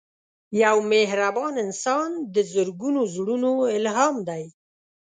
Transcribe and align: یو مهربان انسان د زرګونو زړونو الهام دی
یو 0.63 0.77
مهربان 0.91 1.53
انسان 1.65 2.09
د 2.33 2.35
زرګونو 2.51 3.01
زړونو 3.13 3.51
الهام 3.75 4.15
دی 4.29 4.43